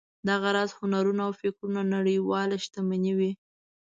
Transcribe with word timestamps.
دغه 0.27 0.49
راز 0.55 0.71
هنرونه 0.79 1.21
او 1.27 1.33
فکرونه 1.41 1.81
نړیواله 1.95 2.55
شتمني 2.65 3.13
وي. 3.19 3.31